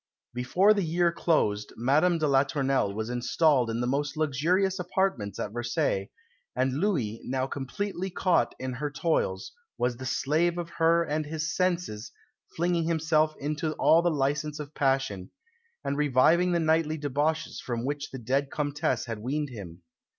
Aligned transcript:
Before 0.33 0.73
the 0.73 0.81
year 0.81 1.11
closed 1.11 1.73
Madame 1.77 2.17
de 2.17 2.27
la 2.27 2.41
Tournelle 2.41 2.91
was 2.91 3.11
installed 3.11 3.69
in 3.69 3.81
the 3.81 3.85
most 3.85 4.17
luxurious 4.17 4.79
apartments 4.79 5.37
at 5.37 5.51
Versailles, 5.51 6.09
and 6.55 6.73
Louis, 6.79 7.21
now 7.23 7.45
completely 7.45 8.09
caught 8.09 8.55
in 8.57 8.73
her 8.73 8.89
toils, 8.89 9.51
was 9.77 9.97
the 9.97 10.07
slave 10.07 10.57
of 10.57 10.69
her 10.79 11.03
and 11.03 11.27
his 11.27 11.55
senses, 11.55 12.11
flinging 12.55 12.85
himself 12.85 13.35
into 13.37 13.73
all 13.73 14.01
the 14.01 14.09
licence 14.09 14.59
of 14.59 14.73
passion, 14.73 15.29
and 15.83 15.97
reviving 15.97 16.51
the 16.51 16.59
nightly 16.59 16.97
debauches 16.97 17.59
from 17.61 17.85
which 17.85 18.09
the 18.09 18.17
dead 18.17 18.49
Comtesse 18.49 19.05
had 19.05 19.19
weaned 19.19 19.49
him. 19.49 19.83